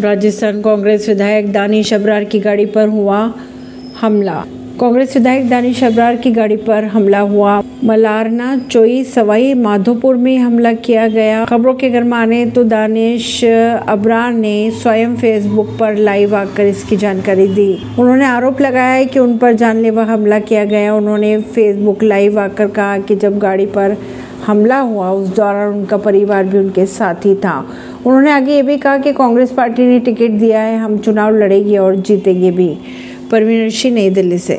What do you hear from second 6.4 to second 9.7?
पर हमला हुआ। मलारना, चोई, सवाई,